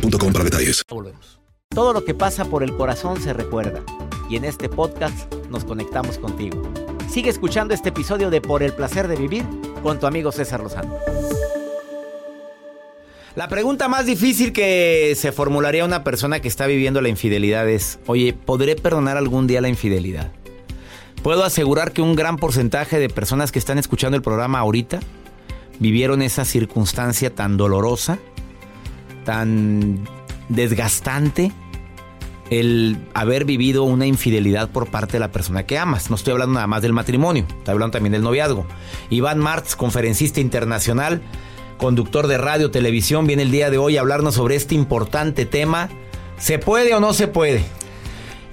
para 0.00 0.44
detalles. 0.44 0.82
Todo 1.68 1.92
lo 1.92 2.04
que 2.04 2.14
pasa 2.14 2.44
por 2.44 2.62
el 2.62 2.76
corazón 2.76 3.20
se 3.20 3.32
recuerda. 3.32 3.82
Y 4.28 4.36
en 4.36 4.44
este 4.44 4.68
podcast 4.68 5.32
nos 5.50 5.64
conectamos 5.64 6.18
contigo. 6.18 6.62
Sigue 7.08 7.30
escuchando 7.30 7.74
este 7.74 7.90
episodio 7.90 8.30
de 8.30 8.40
Por 8.40 8.62
el 8.62 8.72
placer 8.72 9.08
de 9.08 9.16
vivir 9.16 9.44
con 9.82 9.98
tu 9.98 10.06
amigo 10.06 10.32
César 10.32 10.60
Lozano. 10.60 10.96
La 13.36 13.48
pregunta 13.48 13.86
más 13.88 14.06
difícil 14.06 14.52
que 14.52 15.12
se 15.14 15.30
formularía 15.30 15.82
a 15.82 15.86
una 15.86 16.04
persona 16.04 16.40
que 16.40 16.48
está 16.48 16.66
viviendo 16.66 17.02
la 17.02 17.10
infidelidad 17.10 17.68
es, 17.68 17.98
oye, 18.06 18.32
¿podré 18.32 18.76
perdonar 18.76 19.18
algún 19.18 19.46
día 19.46 19.60
la 19.60 19.68
infidelidad? 19.68 20.32
Puedo 21.22 21.44
asegurar 21.44 21.92
que 21.92 22.02
un 22.02 22.16
gran 22.16 22.38
porcentaje 22.38 22.98
de 22.98 23.08
personas 23.08 23.52
que 23.52 23.58
están 23.58 23.78
escuchando 23.78 24.16
el 24.16 24.22
programa 24.22 24.58
ahorita 24.58 25.00
vivieron 25.78 26.22
esa 26.22 26.44
circunstancia 26.44 27.34
tan 27.34 27.56
dolorosa, 27.56 28.18
tan 29.26 30.08
desgastante, 30.48 31.52
el 32.48 32.96
haber 33.12 33.44
vivido 33.44 33.82
una 33.82 34.06
infidelidad 34.06 34.70
por 34.70 34.88
parte 34.88 35.14
de 35.14 35.18
la 35.20 35.32
persona 35.32 35.64
que 35.64 35.76
amas. 35.78 36.08
No 36.08 36.16
estoy 36.16 36.32
hablando 36.32 36.54
nada 36.54 36.66
más 36.66 36.80
del 36.80 36.94
matrimonio, 36.94 37.44
estoy 37.46 37.72
hablando 37.72 37.92
también 37.92 38.12
del 38.12 38.22
noviazgo. 38.22 38.64
Iván 39.10 39.38
Martz, 39.38 39.76
conferencista 39.76 40.40
internacional, 40.40 41.20
conductor 41.76 42.28
de 42.28 42.38
radio, 42.38 42.70
televisión, 42.70 43.26
viene 43.26 43.42
el 43.42 43.50
día 43.50 43.68
de 43.68 43.76
hoy 43.76 43.98
a 43.98 44.00
hablarnos 44.00 44.36
sobre 44.36 44.56
este 44.56 44.74
importante 44.74 45.44
tema. 45.44 45.90
¿Se 46.38 46.58
puede 46.58 46.94
o 46.94 47.00
no 47.00 47.12
se 47.12 47.28
puede? 47.28 47.64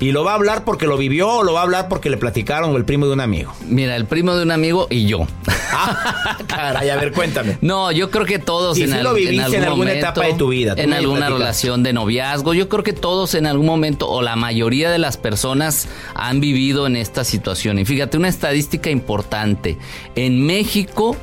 ¿Y 0.04 0.12
lo 0.12 0.26
va 0.26 0.32
a 0.32 0.36
hablar 0.36 0.66
porque 0.66 0.86
lo 0.86 0.98
vivió 0.98 1.30
o 1.30 1.44
lo 1.44 1.54
va 1.54 1.62
a 1.62 1.64
hablar 1.64 1.88
porque 1.88 2.10
le 2.10 2.18
platicaron 2.18 2.72
o 2.72 2.76
el 2.76 2.84
primo 2.84 3.06
de 3.06 3.14
un 3.14 3.22
amigo? 3.22 3.54
Mira, 3.70 3.96
el 3.96 4.06
primo 4.06 4.36
de 4.36 4.44
un 4.44 4.52
amigo 4.52 4.88
y 4.90 5.06
yo. 5.06 5.26
Ah, 5.72 6.40
caray, 6.48 6.90
a 6.90 6.98
ver, 6.98 7.14
cuéntame. 7.14 7.58
No, 7.62 7.90
yo 7.90 8.12
creo 8.12 8.26
que 8.26 8.38
todos 8.38 8.78
en, 8.78 9.02
lo 9.02 9.14
viviste 9.14 9.56
en, 9.56 9.64
alguna 9.64 9.94
etapa 9.94 10.26
de 10.26 10.34
tu 10.34 10.50
vida. 10.50 10.74
En 10.76 10.92
alguna 10.92 11.30
relación 11.30 11.84
de 11.84 11.94
noviazgo. 11.94 12.54
Yo 12.54 12.68
creo 12.68 12.84
que 12.84 12.92
todos 12.92 13.34
en 13.34 13.46
algún 13.46 13.66
momento 13.66 14.10
o 14.10 14.22
la 14.22 14.36
mayoría 14.36 14.92
de 14.92 14.98
las 14.98 15.16
personas 15.16 15.88
han 16.16 16.42
vivido 16.42 16.86
en 16.86 16.98
esta 16.98 17.24
situación. 17.24 17.80
Y 17.80 17.86
fíjate, 17.86 18.18
una 18.18 18.28
estadística 18.28 18.90
importante. 18.90 19.78
En 20.16 20.46
México, 20.46 21.16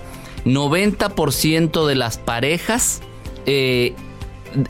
90% 0.46 1.87
de 1.87 1.94
las 1.96 2.16
parejas, 2.16 3.02
eh, 3.44 3.92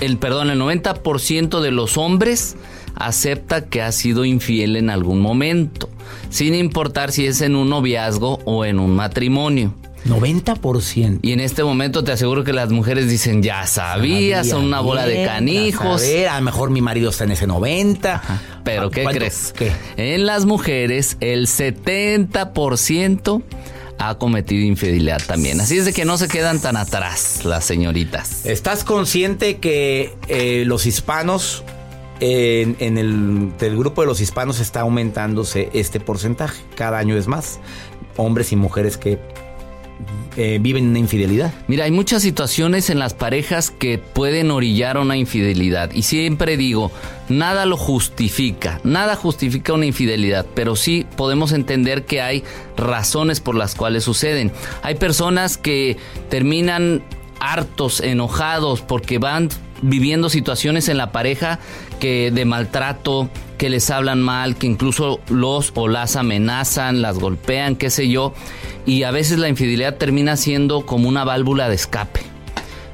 el, 0.00 0.18
perdón, 0.18 0.50
el 0.50 0.60
90% 0.60 1.60
de 1.60 1.70
los 1.70 1.96
hombres 1.96 2.56
acepta 2.94 3.66
que 3.66 3.82
ha 3.82 3.92
sido 3.92 4.24
infiel 4.24 4.76
en 4.76 4.90
algún 4.90 5.20
momento, 5.20 5.88
sin 6.28 6.54
importar 6.54 7.12
si 7.12 7.26
es 7.26 7.40
en 7.40 7.56
un 7.56 7.70
noviazgo 7.70 8.40
o 8.44 8.64
en 8.64 8.78
un 8.78 8.94
matrimonio. 8.94 9.74
90%. 10.06 11.18
Y 11.22 11.32
en 11.32 11.40
este 11.40 11.62
momento 11.62 12.02
te 12.04 12.12
aseguro 12.12 12.42
que 12.44 12.52
las 12.52 12.70
mujeres 12.70 13.08
dicen, 13.08 13.42
ya 13.42 13.66
sabía, 13.66 14.44
son 14.44 14.64
una 14.64 14.80
bola 14.80 15.06
de 15.06 15.24
canijos. 15.24 16.02
A, 16.30 16.38
lo 16.38 16.44
mejor 16.44 16.70
mi 16.70 16.80
marido 16.80 17.10
está 17.10 17.24
en 17.24 17.32
ese 17.32 17.46
90. 17.46 18.22
Pero 18.64 18.90
¿qué 18.90 19.04
crees? 19.04 19.54
En 19.96 20.26
las 20.26 20.46
mujeres 20.46 21.16
el 21.20 21.46
70% 21.46 23.42
ha 23.98 24.14
cometido 24.16 24.64
infidelidad 24.64 25.20
también. 25.26 25.60
Así 25.60 25.76
es 25.76 25.84
de 25.84 25.92
que 25.92 26.06
no 26.06 26.16
se 26.16 26.28
quedan 26.28 26.60
tan 26.60 26.76
atrás 26.76 27.44
las 27.44 27.64
señoritas. 27.64 28.46
¿Estás 28.46 28.82
consciente 28.82 29.58
que 29.58 30.14
eh, 30.28 30.64
los 30.66 30.86
hispanos 30.86 31.62
en, 32.20 32.98
el 32.98 33.76
grupo 33.76 34.02
de 34.02 34.06
los 34.06 34.20
hispanos 34.20 34.60
está 34.60 34.80
aumentándose 34.80 35.70
este 35.72 36.00
porcentaje. 36.00 36.62
Cada 36.74 36.98
año 36.98 37.16
es 37.16 37.26
más. 37.26 37.60
Hombres 38.16 38.52
y 38.52 38.56
mujeres 38.56 38.96
que 38.96 39.18
eh, 40.36 40.58
viven 40.60 40.88
una 40.88 40.98
infidelidad. 40.98 41.52
Mira, 41.66 41.84
hay 41.84 41.90
muchas 41.90 42.22
situaciones 42.22 42.88
en 42.88 42.98
las 42.98 43.14
parejas 43.14 43.70
que 43.70 43.98
pueden 43.98 44.50
orillar 44.50 44.96
una 44.96 45.16
infidelidad. 45.16 45.90
Y 45.92 46.02
siempre 46.02 46.56
digo, 46.56 46.92
nada 47.28 47.66
lo 47.66 47.76
justifica, 47.76 48.80
nada 48.84 49.16
justifica 49.16 49.72
una 49.72 49.86
infidelidad, 49.86 50.46
pero 50.54 50.76
sí 50.76 51.04
podemos 51.16 51.52
entender 51.52 52.04
que 52.04 52.22
hay 52.22 52.44
razones 52.76 53.40
por 53.40 53.56
las 53.56 53.74
cuales 53.74 54.04
suceden. 54.04 54.52
Hay 54.82 54.94
personas 54.94 55.58
que 55.58 55.96
terminan 56.28 57.02
hartos, 57.40 58.00
enojados, 58.00 58.82
porque 58.82 59.18
van 59.18 59.48
viviendo 59.82 60.30
situaciones 60.30 60.88
en 60.88 60.96
la 60.96 61.10
pareja 61.10 61.58
que 62.00 62.32
de 62.32 62.44
maltrato, 62.44 63.30
que 63.56 63.70
les 63.70 63.90
hablan 63.90 64.20
mal, 64.20 64.56
que 64.56 64.66
incluso 64.66 65.20
los 65.28 65.70
o 65.76 65.86
las 65.86 66.16
amenazan, 66.16 67.02
las 67.02 67.18
golpean, 67.18 67.76
qué 67.76 67.90
sé 67.90 68.08
yo, 68.08 68.34
y 68.86 69.04
a 69.04 69.12
veces 69.12 69.38
la 69.38 69.48
infidelidad 69.48 69.96
termina 69.96 70.36
siendo 70.36 70.84
como 70.86 71.08
una 71.08 71.22
válvula 71.24 71.68
de 71.68 71.76
escape. 71.76 72.22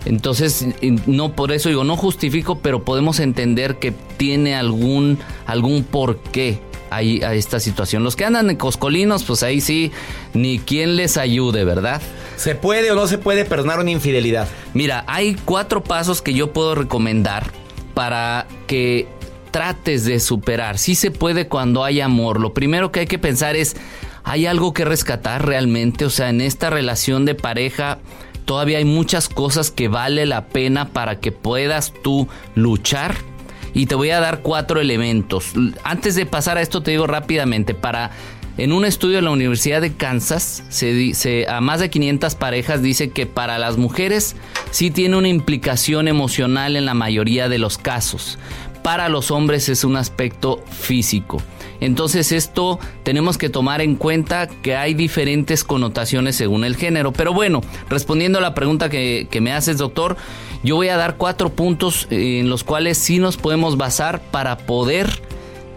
Entonces, 0.04 0.66
no 1.06 1.32
por 1.32 1.52
eso 1.52 1.68
digo, 1.68 1.84
no 1.84 1.96
justifico, 1.96 2.58
pero 2.58 2.84
podemos 2.84 3.18
entender 3.18 3.76
que 3.76 3.92
tiene 4.16 4.54
algún 4.54 5.18
algún 5.46 5.82
porqué 5.82 6.60
ahí 6.90 7.22
a 7.22 7.34
esta 7.34 7.58
situación. 7.60 8.04
Los 8.04 8.14
que 8.14 8.24
andan 8.24 8.50
en 8.50 8.56
coscolinos, 8.56 9.24
pues 9.24 9.42
ahí 9.42 9.60
sí, 9.60 9.90
ni 10.34 10.58
quien 10.58 10.96
les 10.96 11.16
ayude, 11.16 11.64
¿verdad? 11.64 12.00
¿Se 12.36 12.54
puede 12.54 12.90
o 12.92 12.94
no 12.94 13.06
se 13.06 13.18
puede 13.18 13.44
perdonar 13.44 13.80
una 13.80 13.90
infidelidad? 13.90 14.48
Mira, 14.74 15.04
hay 15.08 15.36
cuatro 15.44 15.82
pasos 15.82 16.22
que 16.22 16.34
yo 16.34 16.52
puedo 16.52 16.74
recomendar 16.74 17.50
para 17.96 18.46
que 18.66 19.08
trates 19.52 20.04
de 20.04 20.20
superar. 20.20 20.76
Sí 20.76 20.94
se 20.94 21.10
puede 21.10 21.48
cuando 21.48 21.82
hay 21.82 22.02
amor. 22.02 22.40
Lo 22.40 22.52
primero 22.52 22.92
que 22.92 23.00
hay 23.00 23.06
que 23.06 23.18
pensar 23.18 23.56
es, 23.56 23.74
¿hay 24.22 24.44
algo 24.44 24.74
que 24.74 24.84
rescatar 24.84 25.46
realmente? 25.46 26.04
O 26.04 26.10
sea, 26.10 26.28
en 26.28 26.42
esta 26.42 26.68
relación 26.68 27.24
de 27.24 27.34
pareja 27.34 27.96
todavía 28.44 28.76
hay 28.76 28.84
muchas 28.84 29.30
cosas 29.30 29.70
que 29.70 29.88
vale 29.88 30.26
la 30.26 30.44
pena 30.44 30.90
para 30.90 31.20
que 31.20 31.32
puedas 31.32 31.94
tú 32.02 32.28
luchar. 32.54 33.14
Y 33.72 33.86
te 33.86 33.94
voy 33.94 34.10
a 34.10 34.20
dar 34.20 34.42
cuatro 34.42 34.78
elementos. 34.78 35.54
Antes 35.82 36.16
de 36.16 36.26
pasar 36.26 36.58
a 36.58 36.60
esto 36.60 36.82
te 36.82 36.90
digo 36.90 37.06
rápidamente, 37.06 37.72
para 37.72 38.10
en 38.58 38.72
un 38.72 38.86
estudio 38.86 39.16
de 39.16 39.22
la 39.22 39.30
Universidad 39.30 39.82
de 39.82 39.92
Kansas, 39.92 40.64
se 40.70 40.92
dice, 40.92 41.46
a 41.48 41.60
más 41.60 41.80
de 41.80 41.90
500 41.90 42.34
parejas 42.36 42.82
dice 42.82 43.10
que 43.10 43.26
para 43.26 43.58
las 43.58 43.76
mujeres 43.76 44.34
sí 44.70 44.90
tiene 44.90 45.16
una 45.16 45.28
implicación 45.28 46.08
emocional 46.08 46.76
en 46.76 46.86
la 46.86 46.94
mayoría 46.94 47.50
de 47.50 47.58
los 47.58 47.76
casos. 47.76 48.38
Para 48.82 49.10
los 49.10 49.30
hombres 49.30 49.68
es 49.68 49.84
un 49.84 49.96
aspecto 49.96 50.62
físico. 50.70 51.42
Entonces 51.80 52.32
esto 52.32 52.78
tenemos 53.02 53.36
que 53.36 53.50
tomar 53.50 53.82
en 53.82 53.96
cuenta 53.96 54.46
que 54.46 54.76
hay 54.76 54.94
diferentes 54.94 55.62
connotaciones 55.62 56.36
según 56.36 56.64
el 56.64 56.76
género. 56.76 57.12
Pero 57.12 57.34
bueno, 57.34 57.60
respondiendo 57.90 58.38
a 58.38 58.42
la 58.42 58.54
pregunta 58.54 58.88
que, 58.88 59.28
que 59.30 59.42
me 59.42 59.52
haces, 59.52 59.76
doctor, 59.76 60.16
yo 60.62 60.76
voy 60.76 60.88
a 60.88 60.96
dar 60.96 61.16
cuatro 61.16 61.50
puntos 61.50 62.06
en 62.10 62.48
los 62.48 62.64
cuales 62.64 62.96
sí 62.96 63.18
nos 63.18 63.36
podemos 63.36 63.76
basar 63.76 64.22
para 64.30 64.56
poder 64.56 65.25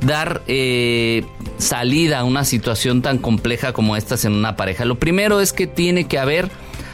dar 0.01 0.41
eh, 0.47 1.25
salida 1.57 2.19
a 2.19 2.23
una 2.23 2.45
situación 2.45 3.01
tan 3.01 3.17
compleja 3.17 3.73
como 3.73 3.95
esta 3.95 4.15
en 4.23 4.33
una 4.33 4.55
pareja. 4.55 4.85
Lo 4.85 4.99
primero 4.99 5.41
es 5.41 5.53
que 5.53 5.67
tiene 5.67 6.07
que 6.07 6.19
haber 6.19 6.49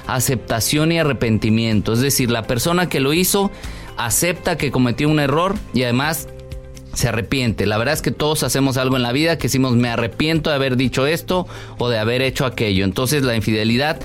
aceptación 0.07 0.91
y 0.91 0.99
arrepentimiento. 0.99 1.93
Es 1.93 1.99
decir, 1.99 2.31
la 2.31 2.43
persona 2.43 2.89
que 2.89 2.99
lo 2.99 3.13
hizo 3.13 3.51
acepta 3.97 4.57
que 4.57 4.71
cometió 4.71 5.09
un 5.09 5.19
error 5.19 5.55
y 5.73 5.83
además 5.83 6.27
se 6.93 7.09
arrepiente. 7.09 7.65
La 7.65 7.77
verdad 7.77 7.93
es 7.93 8.01
que 8.01 8.11
todos 8.11 8.43
hacemos 8.43 8.77
algo 8.77 8.95
en 8.95 9.03
la 9.03 9.11
vida 9.11 9.37
que 9.37 9.43
decimos 9.43 9.75
me 9.75 9.89
arrepiento 9.89 10.49
de 10.49 10.55
haber 10.55 10.77
dicho 10.77 11.05
esto 11.05 11.47
o 11.77 11.89
de 11.89 11.99
haber 11.99 12.21
hecho 12.21 12.45
aquello. 12.45 12.85
Entonces 12.85 13.23
la 13.23 13.35
infidelidad 13.35 13.99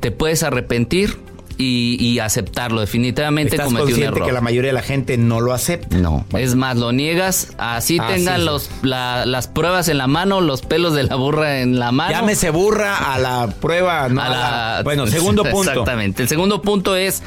te 0.00 0.10
puedes 0.10 0.42
arrepentir, 0.42 1.16
y, 1.58 2.18
aceptarlo. 2.18 2.80
Definitivamente 2.80 3.56
¿Estás 3.56 3.72
consciente 3.72 4.20
que 4.20 4.32
la 4.32 4.40
mayoría 4.40 4.70
de 4.70 4.74
la 4.74 4.82
gente 4.82 5.16
no 5.16 5.40
lo 5.40 5.52
acepta? 5.52 5.96
No. 5.96 6.24
Es 6.36 6.54
más, 6.54 6.76
lo 6.76 6.92
niegas, 6.92 7.54
así 7.58 7.98
tengan 7.98 8.44
los, 8.44 8.70
las 8.82 9.48
pruebas 9.48 9.88
en 9.88 9.98
la 9.98 10.06
mano, 10.06 10.40
los 10.40 10.62
pelos 10.62 10.94
de 10.94 11.04
la 11.04 11.16
burra 11.16 11.60
en 11.60 11.78
la 11.78 11.92
mano. 11.92 12.10
Llámese 12.10 12.50
burra 12.50 13.14
a 13.14 13.18
la 13.18 13.48
prueba. 13.60 14.08
Bueno, 14.82 15.06
segundo 15.06 15.42
punto. 15.44 15.70
Exactamente. 15.70 16.22
El 16.22 16.28
segundo 16.28 16.62
punto 16.62 16.96
es, 16.96 17.22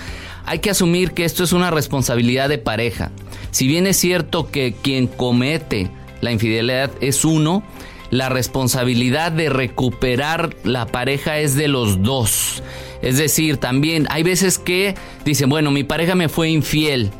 hay 0.46 0.60
que 0.60 0.70
asumir 0.70 1.12
que 1.12 1.26
esto 1.26 1.44
es 1.44 1.54
una 1.54 1.72
responsabilidad 1.72 2.50
de 2.50 2.58
pareja. 2.58 3.12
Si 3.52 3.68
bien 3.68 3.88
es 3.88 3.98
cierto 3.98 4.50
que 4.50 4.76
quien 4.82 5.08
comete 5.08 5.90
la 6.22 6.32
infidelidad 6.32 6.92
es 7.02 7.26
uno, 7.26 7.64
la 8.10 8.30
responsabilidad 8.30 9.32
de 9.32 9.50
recuperar 9.50 10.56
la 10.64 10.86
pareja 10.86 11.40
es 11.40 11.56
de 11.56 11.68
los 11.68 12.02
dos. 12.02 12.64
Es 13.02 13.18
decir, 13.18 13.58
también 13.58 14.08
hay 14.10 14.24
veces 14.24 14.58
que 14.58 14.96
dicen, 15.26 15.50
bueno, 15.50 15.72
mi 15.72 15.84
pareja 15.84 16.16
me 16.16 16.30
fue 16.30 16.50
infiel. 16.50 17.12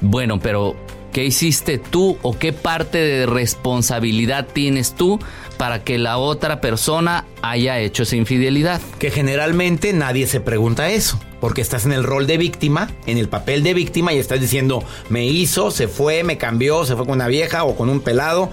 Bueno, 0.00 0.40
pero 0.40 0.76
¿qué 1.12 1.24
hiciste 1.24 1.78
tú 1.78 2.18
o 2.22 2.38
qué 2.38 2.52
parte 2.52 2.98
de 2.98 3.26
responsabilidad 3.26 4.46
tienes 4.52 4.94
tú 4.94 5.18
para 5.56 5.82
que 5.84 5.96
la 5.96 6.18
otra 6.18 6.60
persona 6.60 7.24
haya 7.40 7.78
hecho 7.78 8.02
esa 8.02 8.16
infidelidad? 8.16 8.80
Que 8.98 9.10
generalmente 9.10 9.92
nadie 9.92 10.26
se 10.26 10.40
pregunta 10.40 10.90
eso, 10.90 11.18
porque 11.40 11.62
estás 11.62 11.86
en 11.86 11.92
el 11.92 12.04
rol 12.04 12.26
de 12.26 12.36
víctima, 12.36 12.90
en 13.06 13.16
el 13.16 13.28
papel 13.28 13.62
de 13.62 13.74
víctima 13.74 14.12
y 14.12 14.18
estás 14.18 14.40
diciendo, 14.40 14.84
me 15.08 15.24
hizo, 15.24 15.70
se 15.70 15.88
fue, 15.88 16.22
me 16.24 16.36
cambió, 16.36 16.84
se 16.84 16.96
fue 16.96 17.06
con 17.06 17.14
una 17.14 17.28
vieja 17.28 17.64
o 17.64 17.76
con 17.76 17.88
un 17.88 18.00
pelado 18.00 18.50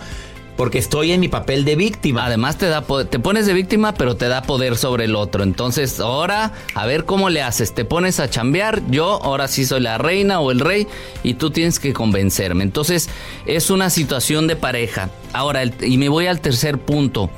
porque 0.55 0.77
estoy 0.77 1.11
en 1.11 1.19
mi 1.19 1.27
papel 1.27 1.65
de 1.65 1.75
víctima. 1.75 2.25
Además 2.25 2.57
te 2.57 2.67
da 2.67 2.83
te 2.83 3.19
pones 3.19 3.45
de 3.45 3.53
víctima, 3.53 3.93
pero 3.93 4.15
te 4.15 4.27
da 4.27 4.43
poder 4.43 4.77
sobre 4.77 5.05
el 5.05 5.15
otro. 5.15 5.43
Entonces, 5.43 5.99
ahora 5.99 6.51
a 6.75 6.85
ver 6.85 7.05
cómo 7.05 7.29
le 7.29 7.41
haces. 7.41 7.73
Te 7.73 7.85
pones 7.85 8.19
a 8.19 8.29
chambear, 8.29 8.81
yo 8.89 9.21
ahora 9.23 9.47
sí 9.47 9.65
soy 9.65 9.81
la 9.81 9.97
reina 9.97 10.39
o 10.39 10.51
el 10.51 10.59
rey 10.59 10.87
y 11.23 11.35
tú 11.35 11.49
tienes 11.49 11.79
que 11.79 11.93
convencerme. 11.93 12.63
Entonces, 12.63 13.09
es 13.45 13.69
una 13.69 13.89
situación 13.89 14.47
de 14.47 14.55
pareja. 14.55 15.09
Ahora, 15.33 15.63
y 15.63 15.97
me 15.97 16.09
voy 16.09 16.27
al 16.27 16.39
tercer 16.39 16.77
punto. 16.77 17.29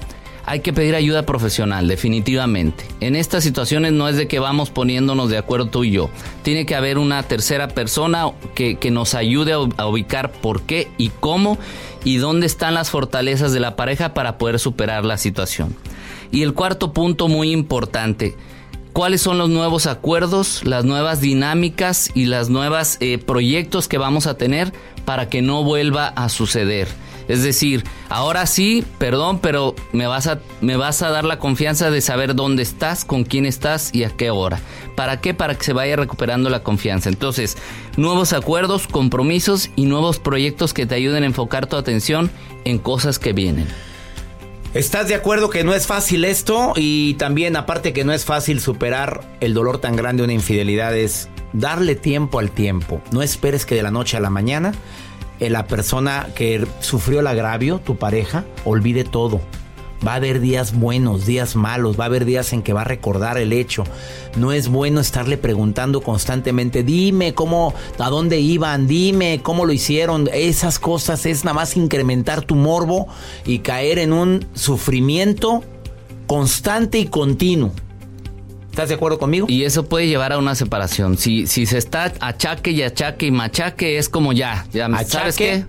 Hay 0.47 0.60
que 0.60 0.73
pedir 0.73 0.93
ayuda 0.93 1.25
profesional, 1.25 1.88
definitivamente. 1.88 2.86
En 2.99 3.15
estas 3.15 3.43
situaciones 3.43 3.93
no 3.93 4.08
es 4.08 4.15
de 4.15 4.28
que 4.28 4.38
vamos 4.38 4.69
poniéndonos 4.69 5.32
de 5.32 5.39
acuerdo 5.39 5.67
tú 5.67 5.84
y 5.84 5.91
yo. 5.91 6.12
Tiene 6.43 6.67
que 6.67 6.75
haber 6.75 6.99
una 6.99 7.23
tercera 7.23 7.67
persona 7.67 8.30
que, 8.54 8.75
que 8.75 8.91
nos 8.91 9.15
ayude 9.15 9.54
a 9.54 9.88
ubicar 9.88 10.32
por 10.32 10.62
qué 10.62 10.88
y 10.99 11.10
cómo 11.10 11.58
y 12.06 12.18
dónde 12.18 12.46
están 12.46 12.76
las 12.76 12.89
fortalezas 12.89 13.52
de 13.52 13.60
la 13.60 13.76
pareja 13.76 14.13
para 14.13 14.38
poder 14.38 14.60
superar 14.60 15.04
la 15.04 15.18
situación. 15.18 15.76
Y 16.32 16.44
el 16.44 16.54
cuarto 16.54 16.94
punto 16.94 17.28
muy 17.28 17.52
importante, 17.52 18.38
cuáles 18.94 19.22
son 19.22 19.38
los 19.38 19.50
nuevos 19.50 19.88
acuerdos, 19.88 20.63
las 20.63 20.86
nuevas 20.86 21.20
dinámicas 21.20 22.12
y 22.13 22.26
los 22.26 22.50
nuevos 22.50 22.98
eh, 23.02 23.18
proyectos 23.18 23.89
que 23.89 23.98
vamos 23.98 24.28
a 24.28 24.38
tener 24.38 24.72
para 25.04 25.28
que 25.30 25.41
no 25.41 25.63
vuelva 25.63 26.08
a 26.08 26.30
suceder. 26.30 26.88
Es 27.28 27.44
decir, 27.44 27.84
ahora 28.10 28.46
sí, 28.46 28.86
perdón, 28.98 29.40
pero 29.40 29.76
me 29.92 30.08
vas 30.08 30.28
a 30.28 30.40
me 30.62 30.78
vas 30.78 31.02
a 31.02 31.10
dar 31.10 31.26
la 31.26 31.40
confianza 31.40 31.90
de 31.90 32.02
saber 32.02 32.36
dónde 32.36 32.64
estás, 32.64 33.06
con 33.06 33.24
quién 33.24 33.46
estás 33.46 33.94
y 33.94 34.04
a 34.04 34.10
qué 34.10 34.30
hora. 34.30 34.60
¿Para 34.96 35.22
qué? 35.22 35.34
Para 35.34 35.56
que 35.56 35.64
se 35.64 35.74
vaya 35.74 35.96
recuperando 35.96 36.50
la 36.50 36.64
confianza. 36.64 37.10
Entonces, 37.10 37.58
nuevos 37.98 38.34
acuerdos, 38.34 38.88
compromisos 38.88 39.70
y 39.76 39.86
nuevos 39.86 40.20
proyectos 40.20 40.74
que 40.74 40.86
te 40.86 40.96
ayuden 40.96 41.24
a 41.24 41.28
enfocar 41.28 41.68
tu 41.68 41.76
atención 41.76 42.32
en 42.64 42.80
cosas 42.80 43.20
que 43.20 43.34
vienen. 43.34 43.68
¿Estás 44.74 45.08
de 45.08 45.16
acuerdo 45.16 45.50
que 45.50 45.64
no 45.64 45.74
es 45.74 45.88
fácil 45.88 46.26
esto? 46.26 46.74
Y 46.76 47.14
también, 47.14 47.56
aparte 47.56 47.94
que 47.94 48.04
no 48.04 48.12
es 48.12 48.26
fácil 48.26 48.60
superar 48.60 49.22
el 49.40 49.54
dolor 49.54 49.78
tan 49.78 49.96
grande 49.96 50.22
de 50.22 50.26
una 50.26 50.34
infidelidad, 50.34 50.94
es 50.96 51.30
darle 51.54 51.96
tiempo 51.96 52.40
al 52.40 52.52
tiempo. 52.52 53.02
No 53.12 53.22
esperes 53.22 53.66
que 53.66 53.76
de 53.76 53.84
la 53.84 53.92
noche 53.92 54.18
a 54.18 54.20
la 54.20 54.30
mañana 54.30 54.74
la 55.39 55.67
persona 55.67 56.28
que 56.36 56.65
sufrió 56.80 57.19
el 57.19 57.28
agravio, 57.28 57.80
tu 57.80 57.98
pareja, 57.98 58.45
olvide 58.63 59.04
todo. 59.04 59.41
Va 60.06 60.13
a 60.13 60.15
haber 60.15 60.39
días 60.39 60.78
buenos, 60.78 61.26
días 61.26 61.56
malos, 61.56 62.00
va 62.00 62.04
a 62.04 62.08
haber 62.08 62.26
días 62.26 62.54
en 62.54 62.62
que 62.62 62.74
va 62.74 62.82
a 62.82 62.86
recordar 62.86 63.38
el 63.38 63.54
hecho. 63.54 63.86
No 64.36 64.52
es 64.52 64.67
bueno 64.67 65.00
estarle 65.00 65.38
preguntando 65.38 66.02
constantemente, 66.02 66.84
dime 66.84 67.34
cómo, 67.34 67.74
a 67.98 68.10
dónde 68.10 68.39
iban, 68.39 68.88
dime 68.88 69.39
cómo 69.41 69.65
lo 69.65 69.71
hicieron. 69.71 70.30
Esas 70.32 70.80
cosas 70.80 71.26
es 71.26 71.43
nada 71.43 71.56
más 71.56 71.76
incrementar 71.76 72.43
tu 72.43 72.56
morbo 72.56 73.08
y 73.45 73.60
caer 73.60 73.98
en 73.98 74.13
un 74.13 74.45
sufrimiento 74.54 75.63
constante 76.28 77.00
y 77.00 77.08
continuo. 77.08 77.71
¿Estás 78.76 78.90
de 78.90 78.96
acuerdo 78.96 79.18
conmigo? 79.18 79.48
Y 79.50 79.64
eso 79.64 79.88
puede 79.88 80.06
llevar 80.06 80.34
a 80.34 80.38
una 80.38 80.54
separación. 80.54 81.18
Si, 81.18 81.48
si 81.48 81.66
se 81.66 81.78
está 81.78 82.12
achaque 82.20 82.72
y 82.72 82.84
achaque 82.84 83.28
y 83.28 83.32
machaque, 83.32 83.98
es 83.98 84.10
como 84.10 84.34
ya. 84.34 84.66
ya 84.74 84.90
¿Sabes 85.06 85.38
qué? 85.38 85.64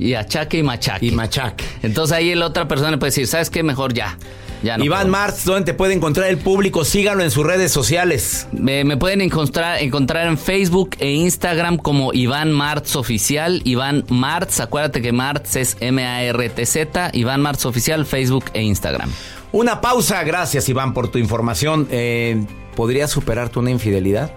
Y 0.00 0.14
achaque 0.14 0.58
y 0.58 0.64
machaque. 0.64 1.06
Y 1.06 1.12
machaque. 1.12 1.64
Entonces 1.84 2.16
ahí 2.16 2.34
la 2.34 2.46
otra 2.46 2.66
persona 2.66 2.98
puede 2.98 3.10
decir, 3.10 3.28
¿sabes 3.28 3.50
qué? 3.50 3.62
Mejor 3.62 3.94
ya. 3.94 4.18
Ya 4.64 4.76
no 4.76 4.84
Iván 4.84 5.08
Martz, 5.10 5.44
¿dónde 5.44 5.66
te 5.66 5.74
puede 5.74 5.94
encontrar 5.94 6.28
el 6.28 6.38
público? 6.38 6.84
Síganlo 6.84 7.22
en 7.22 7.30
sus 7.30 7.46
redes 7.46 7.70
sociales. 7.70 8.48
Me, 8.50 8.96
pueden 8.96 9.20
encontrar, 9.20 9.80
encontrar 9.80 10.26
en 10.26 10.36
Facebook 10.36 10.96
e 10.98 11.12
Instagram 11.12 11.76
como 11.76 12.12
Iván 12.12 12.50
Martz 12.50 12.96
Oficial. 12.96 13.62
Iván 13.62 14.04
Martz, 14.08 14.58
acuérdate 14.58 15.00
que 15.00 15.12
Martz 15.12 15.54
es 15.54 15.76
M-A-R-T-Z. 15.78 17.10
Iván 17.12 17.42
Martz 17.42 17.64
Oficial, 17.64 18.04
Facebook 18.06 18.46
e 18.54 18.62
Instagram. 18.62 19.12
Una 19.52 19.80
pausa, 19.80 20.22
gracias 20.22 20.68
Iván 20.68 20.94
por 20.94 21.08
tu 21.08 21.18
información. 21.18 21.88
Eh, 21.90 22.44
¿Podrías 22.76 23.10
superarte 23.10 23.58
una 23.58 23.70
infidelidad? 23.70 24.32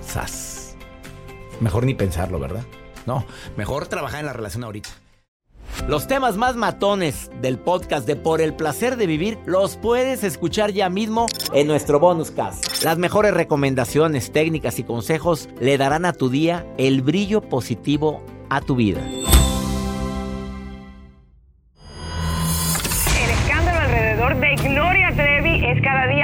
Sas. 0.00 0.76
Mejor 1.58 1.84
ni 1.84 1.94
pensarlo, 1.94 2.38
¿verdad? 2.38 2.64
No, 3.06 3.26
mejor 3.56 3.88
trabajar 3.88 4.20
en 4.20 4.26
la 4.26 4.32
relación 4.32 4.62
ahorita. 4.62 4.90
Los 5.88 6.06
temas 6.06 6.36
más 6.36 6.54
matones 6.54 7.30
del 7.40 7.58
podcast 7.58 8.06
de 8.06 8.14
Por 8.14 8.40
el 8.40 8.54
placer 8.54 8.96
de 8.96 9.06
vivir 9.06 9.38
los 9.46 9.76
puedes 9.76 10.22
escuchar 10.22 10.72
ya 10.72 10.88
mismo 10.88 11.26
en 11.52 11.66
nuestro 11.66 11.98
bonus 11.98 12.30
cast. 12.30 12.84
Las 12.84 12.98
mejores 12.98 13.34
recomendaciones, 13.34 14.30
técnicas 14.30 14.78
y 14.78 14.84
consejos 14.84 15.48
le 15.60 15.76
darán 15.76 16.04
a 16.04 16.12
tu 16.12 16.28
día 16.28 16.66
el 16.78 17.02
brillo 17.02 17.40
positivo 17.40 18.22
a 18.48 18.60
tu 18.60 18.76
vida. 18.76 19.00